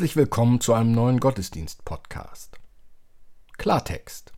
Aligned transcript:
Herzlich 0.00 0.16
willkommen 0.16 0.62
zu 0.62 0.72
einem 0.72 0.92
neuen 0.92 1.20
Gottesdienst-Podcast. 1.20 2.56
Klartext. 3.58 4.32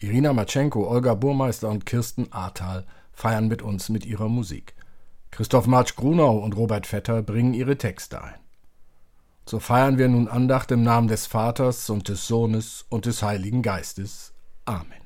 Irina 0.00 0.32
Matschenko, 0.32 0.88
Olga 0.88 1.12
Burmeister 1.12 1.68
und 1.68 1.84
Kirsten 1.84 2.32
Ahrtal 2.32 2.86
feiern 3.12 3.46
mit 3.48 3.60
uns 3.60 3.90
mit 3.90 4.06
ihrer 4.06 4.30
Musik. 4.30 4.74
Christoph 5.32 5.66
Marsch 5.66 5.96
Grunau 5.96 6.38
und 6.38 6.56
Robert 6.56 6.86
Vetter 6.86 7.20
bringen 7.22 7.52
ihre 7.52 7.76
Texte 7.76 8.24
ein. 8.24 8.40
So 9.44 9.60
feiern 9.60 9.98
wir 9.98 10.08
nun 10.08 10.28
Andacht 10.28 10.70
im 10.70 10.82
Namen 10.82 11.08
des 11.08 11.26
Vaters 11.26 11.90
und 11.90 12.08
des 12.08 12.26
Sohnes 12.26 12.86
und 12.88 13.04
des 13.04 13.22
Heiligen 13.22 13.60
Geistes. 13.60 14.32
Amen. 14.64 15.03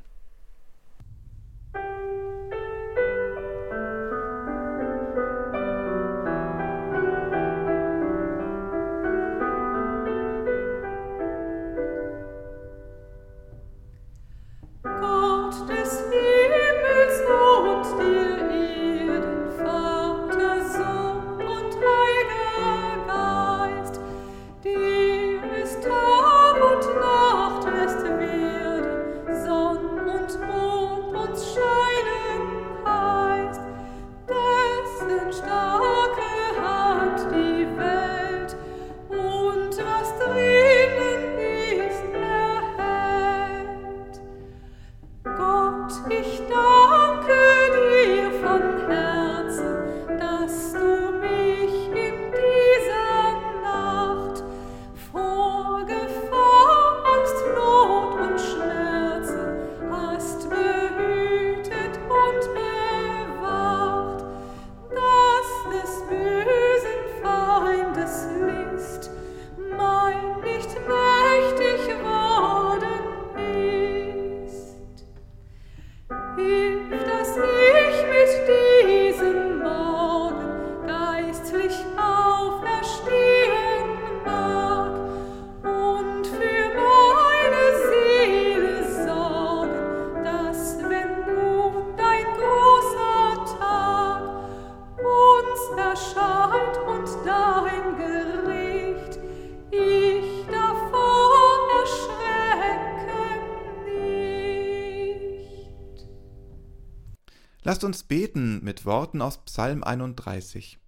Lasst 107.63 107.83
uns 107.83 108.05
beten 108.05 108.63
mit 108.63 108.85
Worten 108.85 109.21
aus 109.21 109.45
Psalm 109.45 109.83
31. 109.83 110.79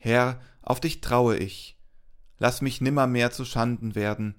Herr, 0.00 0.40
auf 0.60 0.80
dich 0.80 1.00
traue 1.00 1.36
ich. 1.36 1.78
Lass 2.38 2.60
mich 2.60 2.80
nimmermehr 2.80 3.30
zu 3.30 3.44
Schanden 3.44 3.94
werden. 3.94 4.34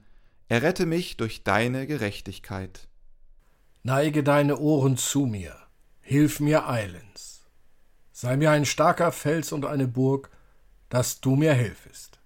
Errette 0.50 0.86
mich 0.86 1.18
durch 1.18 1.44
deine 1.44 1.88
Gerechtigkeit. 1.88 2.88
Neige 3.82 4.24
deine 4.24 4.60
Ohren 4.60 4.98
zu 4.98 5.26
mir. 5.26 5.56
Hilf 6.02 6.40
mir 6.40 6.70
eilends. 6.70 7.46
Sei 8.12 8.38
mir 8.38 8.52
ein 8.52 8.66
starker 8.66 9.12
Fels 9.12 9.52
und 9.52 9.66
eine 9.66 9.88
Burg, 9.88 10.30
dass 10.90 11.22
du 11.22 11.36
mir 11.36 11.54
helfest. 11.54 12.20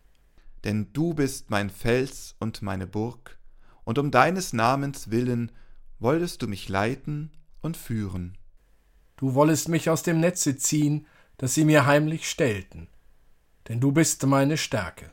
Denn 0.65 0.91
du 0.91 1.13
bist 1.13 1.49
mein 1.49 1.69
Fels 1.69 2.35
und 2.39 2.61
meine 2.61 2.87
Burg, 2.87 3.37
und 3.85 3.97
um 3.97 4.11
deines 4.11 4.51
Namens 4.51 5.09
willen 5.09 5.51
wolltest 5.99 6.41
du 6.41 6.47
mich 6.47 6.67
leiten 6.67 7.31
und 7.61 7.77
führen. 7.77 8.37
Du 9.17 9.33
wollest 9.33 9.67
mich 9.67 9.89
aus 9.89 10.03
dem 10.03 10.19
Netze 10.19 10.57
ziehen, 10.57 11.07
das 11.37 11.53
sie 11.53 11.65
mir 11.65 11.85
heimlich 11.85 12.29
stellten, 12.29 12.87
denn 13.67 13.79
du 13.79 13.91
bist 13.91 14.25
meine 14.25 14.57
Stärke. 14.57 15.11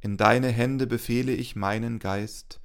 In 0.00 0.16
deine 0.16 0.48
Hände 0.48 0.86
befehle 0.86 1.32
ich 1.32 1.54
meinen 1.54 1.98
Geist, 1.98 2.60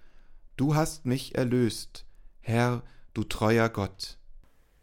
du 0.56 0.74
hast 0.74 1.06
mich 1.06 1.36
erlöst, 1.36 2.06
Herr, 2.40 2.82
du 3.14 3.24
treuer 3.24 3.70
Gott. 3.70 4.18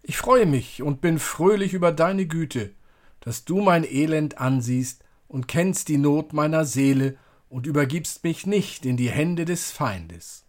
Ich 0.03 0.19
freue 0.19 0.47
mich 0.47 0.83
und 0.83 1.01
bin 1.01 1.19
fröhlich 1.19 1.73
über 1.73 1.91
deine 1.91 2.27
Güte, 2.27 2.75
dass 3.21 3.47
du 3.47 3.61
mein 3.63 3.85
Elend 3.85 4.39
ansiehst 4.39 5.03
und 5.29 5.49
kennst 5.49 5.89
die 5.89 5.97
Not 5.97 6.35
meiner 6.35 6.67
Seele 6.67 7.17
und 7.49 7.67
übergibst 7.67 8.23
mich 8.23 8.47
nicht 8.47 8.85
in 8.85 8.99
die 8.99 9.11
Hände 9.11 9.47
des 9.47 9.71
Feindes. 9.71 10.45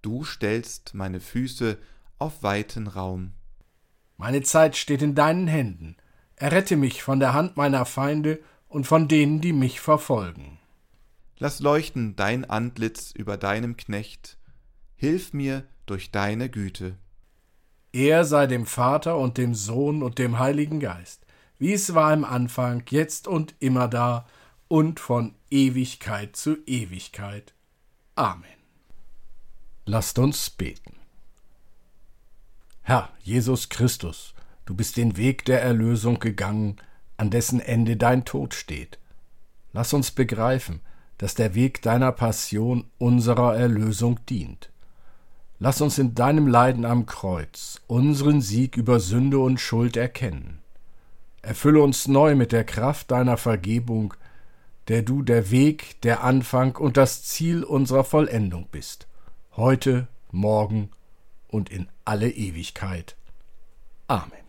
Du 0.00 0.24
stellst 0.24 0.94
meine 0.94 1.20
Füße 1.20 1.78
auf 2.18 2.42
weiten 2.42 2.86
Raum. 2.86 3.34
Meine 4.22 4.42
Zeit 4.42 4.76
steht 4.76 5.02
in 5.02 5.16
deinen 5.16 5.48
Händen. 5.48 5.96
Errette 6.36 6.76
mich 6.76 7.02
von 7.02 7.18
der 7.18 7.34
Hand 7.34 7.56
meiner 7.56 7.84
Feinde 7.84 8.38
und 8.68 8.86
von 8.86 9.08
denen, 9.08 9.40
die 9.40 9.52
mich 9.52 9.80
verfolgen. 9.80 10.60
Lass 11.38 11.58
leuchten 11.58 12.14
dein 12.14 12.44
Antlitz 12.44 13.10
über 13.10 13.36
deinem 13.36 13.76
Knecht. 13.76 14.38
Hilf 14.94 15.32
mir 15.32 15.64
durch 15.86 16.12
deine 16.12 16.48
Güte. 16.48 16.96
Er 17.92 18.24
sei 18.24 18.46
dem 18.46 18.64
Vater 18.64 19.18
und 19.18 19.38
dem 19.38 19.56
Sohn 19.56 20.04
und 20.04 20.20
dem 20.20 20.38
Heiligen 20.38 20.78
Geist, 20.78 21.26
wie 21.58 21.72
es 21.72 21.92
war 21.92 22.14
im 22.14 22.24
Anfang, 22.24 22.84
jetzt 22.90 23.26
und 23.26 23.56
immer 23.58 23.88
da 23.88 24.28
und 24.68 25.00
von 25.00 25.34
Ewigkeit 25.50 26.36
zu 26.36 26.58
Ewigkeit. 26.66 27.54
Amen. 28.14 28.44
Lasst 29.84 30.16
uns 30.20 30.48
beten. 30.48 31.01
Herr 32.84 33.10
Jesus 33.22 33.68
Christus, 33.68 34.34
du 34.66 34.74
bist 34.74 34.96
den 34.96 35.16
Weg 35.16 35.44
der 35.44 35.62
Erlösung 35.62 36.18
gegangen, 36.18 36.78
an 37.16 37.30
dessen 37.30 37.60
Ende 37.60 37.96
dein 37.96 38.24
Tod 38.24 38.54
steht. 38.54 38.98
Lass 39.72 39.92
uns 39.92 40.10
begreifen, 40.10 40.80
dass 41.16 41.36
der 41.36 41.54
Weg 41.54 41.82
deiner 41.82 42.10
Passion 42.10 42.84
unserer 42.98 43.56
Erlösung 43.56 44.18
dient. 44.28 44.70
Lass 45.60 45.80
uns 45.80 45.96
in 45.98 46.16
deinem 46.16 46.48
Leiden 46.48 46.84
am 46.84 47.06
Kreuz 47.06 47.80
unseren 47.86 48.40
Sieg 48.40 48.76
über 48.76 48.98
Sünde 48.98 49.38
und 49.38 49.60
Schuld 49.60 49.96
erkennen. 49.96 50.58
Erfülle 51.40 51.80
uns 51.80 52.08
neu 52.08 52.34
mit 52.34 52.50
der 52.50 52.64
Kraft 52.64 53.12
deiner 53.12 53.36
Vergebung, 53.36 54.14
der 54.88 55.02
du 55.02 55.22
der 55.22 55.52
Weg, 55.52 56.00
der 56.02 56.24
Anfang 56.24 56.74
und 56.74 56.96
das 56.96 57.22
Ziel 57.22 57.62
unserer 57.62 58.02
Vollendung 58.02 58.66
bist, 58.72 59.06
heute, 59.54 60.08
morgen 60.32 60.90
und 61.46 61.70
in 61.70 61.86
alle 62.04 62.30
Ewigkeit. 62.30 63.16
Amen. 64.08 64.41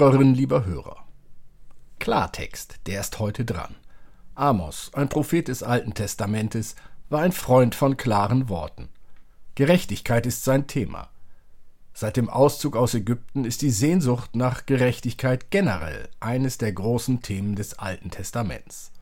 Hörerinnen, 0.00 0.34
lieber 0.34 0.64
Hörer. 0.64 1.04
Klartext, 1.98 2.76
der 2.86 3.00
ist 3.00 3.18
heute 3.18 3.44
dran. 3.44 3.74
Amos, 4.34 4.90
ein 4.94 5.10
Prophet 5.10 5.46
des 5.46 5.62
Alten 5.62 5.92
Testamentes, 5.92 6.74
war 7.10 7.20
ein 7.20 7.32
Freund 7.32 7.74
von 7.74 7.98
klaren 7.98 8.48
Worten. 8.48 8.88
Gerechtigkeit 9.56 10.24
ist 10.24 10.42
sein 10.42 10.66
Thema. 10.66 11.10
Seit 11.92 12.16
dem 12.16 12.30
Auszug 12.30 12.76
aus 12.76 12.94
Ägypten 12.94 13.44
ist 13.44 13.60
die 13.60 13.68
Sehnsucht 13.68 14.34
nach 14.34 14.64
Gerechtigkeit 14.64 15.50
generell 15.50 16.08
eines 16.18 16.56
der 16.56 16.72
großen 16.72 17.20
Themen 17.20 17.54
des 17.54 17.78
Alten 17.78 18.10
Testaments. 18.10 18.92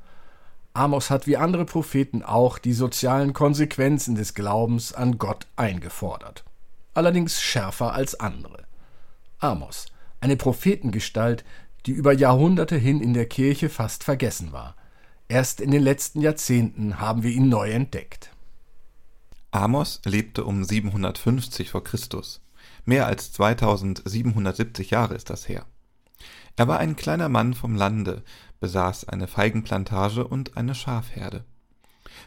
Amos 0.73 1.11
hat 1.11 1.29
wie 1.29 1.37
andere 1.37 1.65
Propheten 1.65 2.25
auch 2.25 2.59
die 2.59 2.73
sozialen 2.73 3.35
Konsequenzen 3.35 4.17
des 4.17 4.35
Glaubens 4.35 4.93
an 4.93 5.17
Gott 5.19 5.47
eingefordert, 5.55 6.43
allerdings 6.93 7.41
schärfer 7.41 7.93
als 7.93 8.19
andere. 8.19 8.65
Amos, 9.39 9.87
eine 10.21 10.37
Prophetengestalt, 10.37 11.45
die 11.87 11.93
über 11.93 12.13
Jahrhunderte 12.13 12.77
hin 12.77 13.01
in 13.01 13.15
der 13.15 13.27
Kirche 13.27 13.69
fast 13.69 14.05
vergessen 14.05 14.53
war. 14.53 14.77
Erst 15.29 15.61
in 15.61 15.71
den 15.71 15.83
letzten 15.83 16.21
Jahrzehnten 16.21 17.01
haben 17.01 17.23
wir 17.23 17.31
ihn 17.31 17.49
neu 17.49 17.71
entdeckt. 17.71 18.31
Amos 19.51 20.01
lebte 20.05 20.45
um 20.45 20.65
750 20.65 21.71
vor 21.71 21.85
Christus. 21.85 22.43
Mehr 22.85 23.07
als 23.07 23.33
2770 23.33 24.91
Jahre 24.91 25.15
ist 25.15 25.31
das 25.31 25.49
her. 25.49 25.67
Er 26.57 26.69
war 26.69 26.79
ein 26.79 26.97
kleiner 26.97 27.29
Mann 27.29 27.55
vom 27.55 27.77
Lande, 27.77 28.23
besaß 28.61 29.09
eine 29.09 29.29
Feigenplantage 29.29 30.27
und 30.27 30.57
eine 30.57 30.75
Schafherde. 30.75 31.45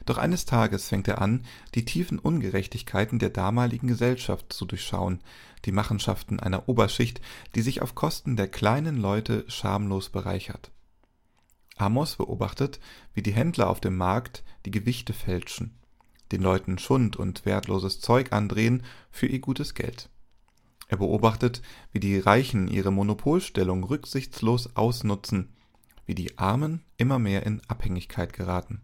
Doch 0.05 0.17
eines 0.17 0.45
Tages 0.45 0.87
fängt 0.87 1.07
er 1.07 1.21
an, 1.21 1.45
die 1.75 1.85
tiefen 1.85 2.19
Ungerechtigkeiten 2.19 3.19
der 3.19 3.29
damaligen 3.29 3.87
Gesellschaft 3.87 4.53
zu 4.53 4.65
durchschauen, 4.65 5.19
die 5.65 5.71
Machenschaften 5.71 6.39
einer 6.39 6.67
Oberschicht, 6.67 7.21
die 7.55 7.61
sich 7.61 7.81
auf 7.81 7.95
Kosten 7.95 8.35
der 8.35 8.47
kleinen 8.47 8.97
Leute 8.97 9.45
schamlos 9.47 10.09
bereichert. 10.09 10.71
Amos 11.77 12.15
beobachtet, 12.15 12.79
wie 13.13 13.21
die 13.21 13.33
Händler 13.33 13.69
auf 13.69 13.79
dem 13.79 13.97
Markt 13.97 14.43
die 14.65 14.71
Gewichte 14.71 15.13
fälschen, 15.13 15.79
den 16.31 16.41
Leuten 16.41 16.77
Schund 16.77 17.15
und 17.15 17.45
wertloses 17.45 17.99
Zeug 17.99 18.31
andrehen 18.31 18.83
für 19.09 19.25
ihr 19.25 19.39
gutes 19.39 19.73
Geld. 19.73 20.09
Er 20.87 20.97
beobachtet, 20.97 21.61
wie 21.91 21.99
die 21.99 22.19
Reichen 22.19 22.67
ihre 22.67 22.91
Monopolstellung 22.91 23.83
rücksichtslos 23.83 24.75
ausnutzen, 24.75 25.55
wie 26.05 26.15
die 26.15 26.37
Armen 26.37 26.83
immer 26.97 27.17
mehr 27.17 27.45
in 27.45 27.61
Abhängigkeit 27.67 28.33
geraten. 28.33 28.81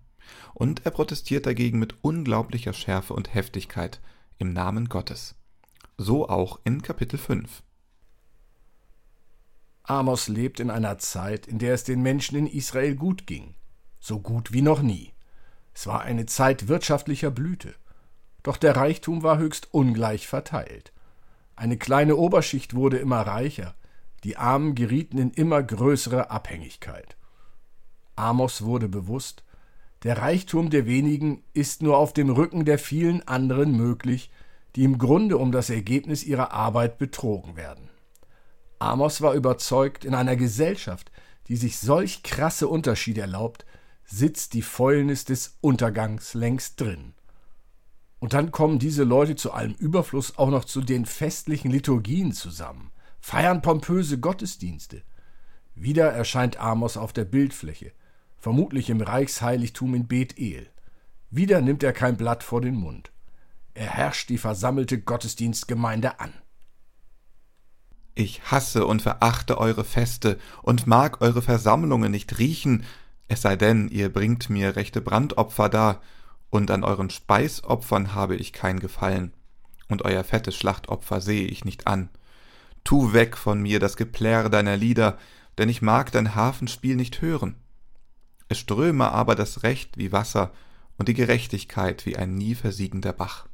Und 0.54 0.86
er 0.86 0.92
protestiert 0.92 1.46
dagegen 1.46 1.80
mit 1.80 2.04
unglaublicher 2.04 2.74
Schärfe 2.74 3.14
und 3.14 3.34
Heftigkeit 3.34 4.02
im 4.38 4.54
Namen 4.54 4.90
Gottes. 4.90 5.36
So 5.98 6.30
auch 6.30 6.60
in 6.64 6.82
Kapitel 6.82 7.18
5. 7.18 7.64
Amos 9.84 10.28
lebt 10.28 10.60
in 10.60 10.70
einer 10.70 10.98
Zeit, 10.98 11.48
in 11.48 11.60
der 11.60 11.74
es 11.74 11.84
den 11.84 12.02
Menschen 12.02 12.38
in 12.38 12.48
Israel 12.48 12.96
gut 12.96 13.26
ging, 13.26 13.56
so 14.00 14.20
gut 14.20 14.52
wie 14.52 14.62
noch 14.62 14.82
nie. 14.82 15.14
Es 15.74 15.88
war 15.88 16.02
eine 16.02 16.26
Zeit 16.26 16.68
wirtschaftlicher 16.68 17.32
Blüte. 17.32 17.74
Doch 18.44 18.58
der 18.58 18.76
Reichtum 18.76 19.24
war 19.24 19.38
höchst 19.38 19.74
ungleich 19.74 20.28
verteilt. 20.28 20.92
Eine 21.56 21.78
kleine 21.78 22.16
Oberschicht 22.16 22.74
wurde 22.74 22.98
immer 22.98 23.22
reicher, 23.22 23.76
die 24.24 24.38
Armen 24.38 24.76
gerieten 24.76 25.18
in 25.18 25.32
immer 25.32 25.64
größere 25.64 26.32
Abhängigkeit. 26.32 27.16
Amos 28.16 28.64
wurde 28.64 28.90
bewusst, 28.90 29.44
der 30.04 30.20
Reichtum 30.20 30.70
der 30.70 30.86
wenigen 30.86 31.44
ist 31.54 31.82
nur 31.82 31.98
auf 31.98 32.14
dem 32.14 32.30
Rücken 32.30 32.66
der 32.66 32.78
vielen 32.78 33.28
anderen 33.28 33.76
möglich, 33.76 34.32
die 34.76 34.84
im 34.84 34.98
Grunde 34.98 35.38
um 35.38 35.52
das 35.52 35.70
Ergebnis 35.70 36.24
ihrer 36.24 36.52
Arbeit 36.52 36.98
betrogen 36.98 37.56
werden. 37.56 37.90
Amos 38.80 39.22
war 39.22 39.34
überzeugt, 39.34 40.06
in 40.06 40.14
einer 40.14 40.36
Gesellschaft, 40.36 41.12
die 41.48 41.56
sich 41.56 41.80
solch 41.80 42.22
krasse 42.22 42.68
Unterschiede 42.68 43.22
erlaubt, 43.22 43.66
sitzt 44.06 44.54
die 44.54 44.62
Fäulnis 44.62 45.26
des 45.26 45.58
Untergangs 45.62 46.34
längst 46.34 46.80
drin. 46.80 47.14
Und 48.20 48.34
dann 48.34 48.52
kommen 48.52 48.80
diese 48.80 49.04
Leute 49.04 49.36
zu 49.36 49.52
allem 49.52 49.74
Überfluss 49.74 50.38
auch 50.38 50.50
noch 50.50 50.66
zu 50.66 50.82
den 50.82 51.06
festlichen 51.06 51.72
Liturgien 51.72 52.32
zusammen, 52.32 52.92
feiern 53.20 53.62
pompöse 53.62 54.20
Gottesdienste. 54.20 55.04
Wieder 55.76 56.12
erscheint 56.12 56.60
Amos 56.60 56.98
auf 56.98 57.14
der 57.14 57.26
Bildfläche, 57.26 57.92
vermutlich 58.48 58.90
im 58.90 59.02
Reichsheiligtum 59.02 59.94
in 59.94 60.08
Bethel. 60.08 60.70
Wieder 61.30 61.60
nimmt 61.60 61.84
er 61.84 61.92
kein 61.92 62.16
Blatt 62.16 62.44
vor 62.44 62.62
den 62.62 62.76
Mund. 62.76 63.12
Er 63.74 63.88
herrscht 63.88 64.30
die 64.30 64.38
versammelte 64.38 65.02
Gottesdienstgemeinde 65.02 66.22
an. 66.22 66.32
Ich 68.16 68.50
hasse 68.50 68.88
und 68.88 69.02
verachte 69.02 69.58
eure 69.58 69.84
Feste 69.84 70.40
und 70.62 70.88
mag 70.88 71.20
eure 71.20 71.42
Versammlungen 71.42 72.10
nicht 72.10 72.40
riechen, 72.40 72.86
es 73.28 73.42
sei 73.42 73.58
denn, 73.58 73.90
ihr 73.90 74.08
bringt 74.14 74.50
mir 74.50 74.78
rechte 74.78 75.02
Brandopfer 75.02 75.68
dar, 75.68 76.02
und 76.50 76.72
an 76.72 76.86
euren 76.86 77.10
Speisopfern 77.10 78.16
habe 78.16 78.38
ich 78.38 78.54
kein 78.54 78.80
Gefallen, 78.80 79.34
und 79.90 80.06
euer 80.06 80.24
fettes 80.24 80.56
Schlachtopfer 80.56 81.20
sehe 81.20 81.48
ich 81.48 81.66
nicht 81.66 81.86
an. 81.86 82.08
Tu 82.86 83.12
weg 83.12 83.36
von 83.36 83.62
mir 83.62 83.82
das 83.82 83.98
Geplärr 83.98 84.48
deiner 84.48 84.78
Lieder, 84.78 85.18
denn 85.58 85.68
ich 85.68 85.82
mag 85.82 86.14
dein 86.14 86.34
Hafenspiel 86.34 86.96
nicht 86.96 87.22
hören. 87.22 87.58
Es 88.50 88.60
ströme 88.60 89.12
aber 89.12 89.36
das 89.36 89.64
Recht 89.64 89.98
wie 89.98 90.12
Wasser 90.12 90.52
und 90.98 91.08
die 91.08 91.14
Gerechtigkeit 91.14 92.06
wie 92.06 92.18
ein 92.18 92.36
nie 92.36 92.56
versiegender 92.56 93.14
Bach. 93.14 93.48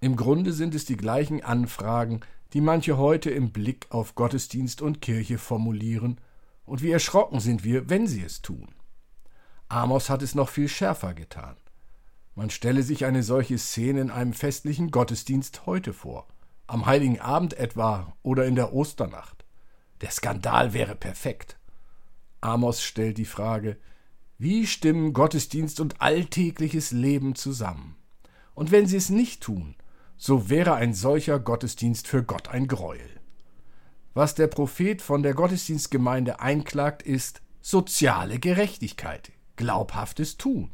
Im 0.00 0.16
Grunde 0.16 0.52
sind 0.52 0.74
es 0.74 0.86
die 0.86 0.96
gleichen 0.96 1.44
Anfragen, 1.44 2.20
die 2.52 2.60
manche 2.60 2.96
heute 2.96 3.30
im 3.30 3.52
Blick 3.52 3.86
auf 3.90 4.14
Gottesdienst 4.14 4.82
und 4.82 5.00
Kirche 5.00 5.38
formulieren, 5.38 6.20
und 6.64 6.82
wie 6.82 6.90
erschrocken 6.90 7.40
sind 7.40 7.64
wir, 7.64 7.90
wenn 7.90 8.06
sie 8.06 8.22
es 8.22 8.42
tun. 8.42 8.68
Amos 9.68 10.08
hat 10.08 10.22
es 10.22 10.34
noch 10.34 10.48
viel 10.48 10.68
schärfer 10.68 11.14
getan. 11.14 11.56
Man 12.34 12.48
stelle 12.48 12.82
sich 12.82 13.04
eine 13.04 13.22
solche 13.22 13.58
Szene 13.58 14.00
in 14.00 14.10
einem 14.10 14.32
festlichen 14.32 14.90
Gottesdienst 14.90 15.66
heute 15.66 15.92
vor, 15.92 16.28
am 16.66 16.86
heiligen 16.86 17.20
Abend 17.20 17.54
etwa 17.54 18.16
oder 18.22 18.46
in 18.46 18.54
der 18.54 18.72
Osternacht. 18.72 19.44
Der 20.00 20.10
Skandal 20.10 20.72
wäre 20.72 20.94
perfekt. 20.94 21.59
Amos 22.40 22.82
stellt 22.82 23.18
die 23.18 23.24
Frage, 23.24 23.76
wie 24.38 24.66
stimmen 24.66 25.12
Gottesdienst 25.12 25.80
und 25.80 26.00
alltägliches 26.00 26.92
Leben 26.92 27.34
zusammen? 27.34 27.96
Und 28.54 28.70
wenn 28.70 28.86
sie 28.86 28.96
es 28.96 29.10
nicht 29.10 29.42
tun, 29.42 29.74
so 30.16 30.48
wäre 30.48 30.74
ein 30.74 30.94
solcher 30.94 31.38
Gottesdienst 31.38 32.06
für 32.06 32.22
Gott 32.22 32.48
ein 32.48 32.66
Greuel. 32.66 33.20
Was 34.14 34.34
der 34.34 34.48
Prophet 34.48 35.02
von 35.02 35.22
der 35.22 35.34
Gottesdienstgemeinde 35.34 36.40
einklagt, 36.40 37.02
ist 37.02 37.42
soziale 37.60 38.38
Gerechtigkeit, 38.38 39.32
glaubhaftes 39.56 40.36
Tun. 40.36 40.70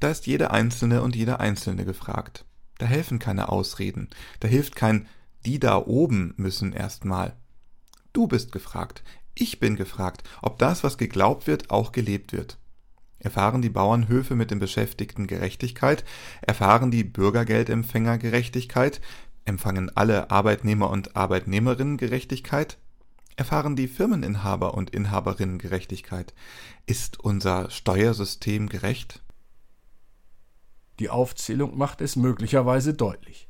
Da 0.00 0.10
ist 0.10 0.26
jeder 0.26 0.50
Einzelne 0.50 1.02
und 1.02 1.16
jeder 1.16 1.40
Einzelne 1.40 1.84
gefragt. 1.84 2.44
Da 2.78 2.86
helfen 2.86 3.18
keine 3.18 3.48
Ausreden. 3.48 4.08
Da 4.40 4.48
hilft 4.48 4.76
kein 4.76 5.08
die 5.46 5.60
da 5.60 5.78
oben 5.78 6.34
müssen 6.36 6.72
erstmal. 6.72 7.36
Du 8.12 8.26
bist 8.26 8.50
gefragt. 8.50 9.04
Ich 9.36 9.60
bin 9.60 9.76
gefragt, 9.76 10.24
ob 10.42 10.58
das, 10.58 10.82
was 10.82 10.98
geglaubt 10.98 11.46
wird, 11.46 11.70
auch 11.70 11.92
gelebt 11.92 12.32
wird. 12.32 12.58
Erfahren 13.18 13.62
die 13.62 13.70
Bauernhöfe 13.70 14.34
mit 14.34 14.50
den 14.50 14.58
Beschäftigten 14.58 15.26
Gerechtigkeit? 15.26 16.04
Erfahren 16.40 16.90
die 16.90 17.04
Bürgergeldempfänger 17.04 18.18
Gerechtigkeit? 18.18 19.00
Empfangen 19.44 19.94
alle 19.94 20.30
Arbeitnehmer 20.30 20.90
und 20.90 21.16
Arbeitnehmerinnen 21.16 21.98
Gerechtigkeit? 21.98 22.78
erfahren 23.36 23.76
die 23.76 23.86
Firmeninhaber 23.86 24.74
und 24.74 24.90
Inhaberinnen 24.90 25.58
Gerechtigkeit. 25.58 26.34
Ist 26.86 27.20
unser 27.20 27.70
Steuersystem 27.70 28.68
gerecht? 28.68 29.22
Die 30.98 31.10
Aufzählung 31.10 31.76
macht 31.76 32.00
es 32.00 32.16
möglicherweise 32.16 32.94
deutlich. 32.94 33.48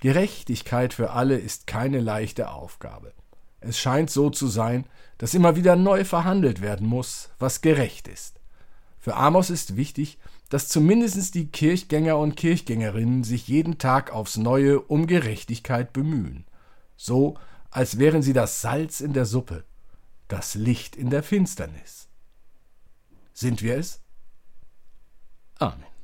Gerechtigkeit 0.00 0.94
für 0.94 1.10
alle 1.10 1.36
ist 1.36 1.66
keine 1.66 2.00
leichte 2.00 2.50
Aufgabe. 2.50 3.12
Es 3.60 3.78
scheint 3.78 4.10
so 4.10 4.30
zu 4.30 4.46
sein, 4.46 4.86
dass 5.18 5.34
immer 5.34 5.56
wieder 5.56 5.76
neu 5.76 6.04
verhandelt 6.04 6.60
werden 6.60 6.86
muss, 6.86 7.30
was 7.38 7.60
gerecht 7.60 8.08
ist. 8.08 8.40
Für 8.98 9.16
Amos 9.16 9.50
ist 9.50 9.76
wichtig, 9.76 10.18
dass 10.48 10.68
zumindest 10.68 11.34
die 11.34 11.48
Kirchgänger 11.48 12.18
und 12.18 12.36
Kirchgängerinnen 12.36 13.24
sich 13.24 13.48
jeden 13.48 13.78
Tag 13.78 14.12
aufs 14.12 14.36
Neue 14.36 14.80
um 14.80 15.06
Gerechtigkeit 15.06 15.92
bemühen. 15.92 16.44
So 16.96 17.36
als 17.70 17.98
wären 17.98 18.22
sie 18.22 18.32
das 18.32 18.60
Salz 18.62 19.00
in 19.00 19.12
der 19.12 19.26
Suppe, 19.26 19.64
das 20.28 20.54
Licht 20.54 20.96
in 20.96 21.10
der 21.10 21.22
Finsternis. 21.22 22.08
Sind 23.34 23.62
wir 23.62 23.76
es? 23.76 24.00
Amen. 25.58 25.95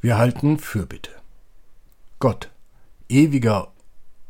Wir 0.00 0.16
halten 0.16 0.58
Fürbitte. 0.58 1.10
Gott, 2.20 2.52
ewiger, 3.08 3.72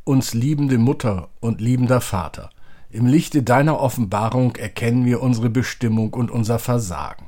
uns 0.05 0.33
liebende 0.33 0.79
Mutter 0.79 1.29
und 1.41 1.61
liebender 1.61 2.01
Vater, 2.01 2.49
im 2.89 3.05
Lichte 3.05 3.43
deiner 3.43 3.79
Offenbarung 3.79 4.57
erkennen 4.57 5.05
wir 5.05 5.21
unsere 5.21 5.51
Bestimmung 5.51 6.15
und 6.15 6.31
unser 6.31 6.59
Versagen. 6.59 7.27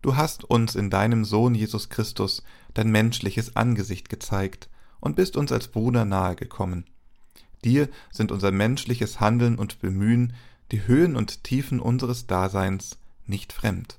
Du 0.00 0.16
hast 0.16 0.44
uns 0.44 0.74
in 0.74 0.88
deinem 0.88 1.26
Sohn 1.26 1.54
Jesus 1.54 1.90
Christus 1.90 2.42
dein 2.72 2.90
menschliches 2.90 3.54
Angesicht 3.54 4.08
gezeigt 4.08 4.70
und 4.98 5.14
bist 5.14 5.36
uns 5.36 5.52
als 5.52 5.68
Bruder 5.68 6.06
nahegekommen. 6.06 6.86
Dir 7.66 7.90
sind 8.10 8.32
unser 8.32 8.50
menschliches 8.50 9.20
Handeln 9.20 9.56
und 9.56 9.82
Bemühen, 9.82 10.32
die 10.72 10.86
Höhen 10.86 11.16
und 11.16 11.44
Tiefen 11.44 11.80
unseres 11.80 12.26
Daseins 12.26 12.98
nicht 13.26 13.52
fremd. 13.52 13.98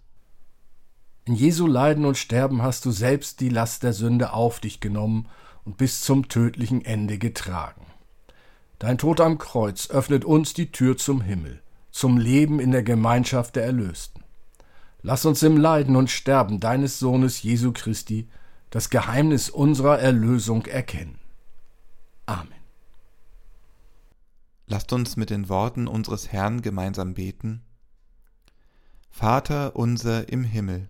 In 1.28 1.36
Jesu 1.36 1.68
Leiden 1.68 2.06
und 2.06 2.18
Sterben 2.18 2.62
hast 2.62 2.86
du 2.86 2.92
selbst 2.92 3.42
die 3.42 3.50
Last 3.50 3.84
der 3.84 3.92
Sünde 3.92 4.32
auf 4.32 4.62
dich 4.62 4.80
genommen 4.80 5.28
und 5.66 5.76
bis 5.76 6.00
zum 6.00 6.30
tödlichen 6.30 6.86
Ende 6.86 7.18
getragen. 7.18 7.86
Dein 8.80 8.98
Tod 8.98 9.20
am 9.20 9.38
Kreuz 9.38 9.90
öffnet 9.90 10.24
uns 10.24 10.54
die 10.54 10.72
Tür 10.72 10.96
zum 10.96 11.20
Himmel, 11.20 11.62
zum 11.92 12.18
Leben 12.18 12.62
in 12.62 12.72
der 12.72 12.82
Gemeinschaft 12.82 13.58
der 13.58 13.66
Erlösten. 13.66 14.24
Lass 15.02 15.26
uns 15.26 15.44
im 15.44 15.58
Leiden 15.58 15.98
und 15.98 16.10
Sterben 16.10 16.62
deines 16.62 16.98
Sohnes 16.98 17.44
Jesu 17.44 17.74
Christi 17.74 18.30
das 18.70 18.90
Geheimnis 18.90 19.50
unserer 19.50 20.00
Erlösung 20.00 20.66
erkennen. 20.66 21.20
Amen. 22.26 22.54
Lasst 24.66 24.94
uns 24.94 25.18
mit 25.18 25.30
den 25.30 25.50
Worten 25.50 25.90
unseres 25.90 26.32
Herrn 26.32 26.62
gemeinsam 26.62 27.16
beten. 27.16 27.64
Vater 29.10 29.76
unser 29.76 30.30
im 30.30 30.46
Himmel, 30.46 30.90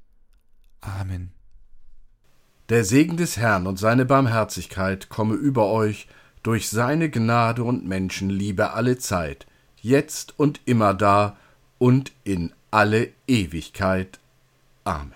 Amen. 0.81 1.31
Der 2.69 2.83
Segen 2.83 3.17
des 3.17 3.37
Herrn 3.37 3.67
und 3.67 3.77
seine 3.77 4.05
Barmherzigkeit 4.05 5.09
komme 5.09 5.35
über 5.35 5.67
euch 5.67 6.07
durch 6.43 6.69
seine 6.69 7.09
Gnade 7.09 7.63
und 7.63 7.85
Menschenliebe 7.87 8.73
alle 8.73 8.97
Zeit, 8.97 9.45
jetzt 9.81 10.39
und 10.39 10.61
immer 10.65 10.93
da 10.93 11.37
und 11.77 12.11
in 12.23 12.51
alle 12.71 13.09
Ewigkeit. 13.27 14.19
Amen. 14.83 15.13